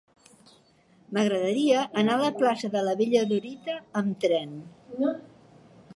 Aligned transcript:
M'agradaria 1.17 1.83
anar 2.03 2.15
a 2.17 2.23
la 2.23 2.31
plaça 2.39 2.71
de 2.77 2.83
la 2.89 2.95
Bella 3.03 3.23
Dorita 3.33 3.79
amb 4.03 4.19
tren. 4.25 4.57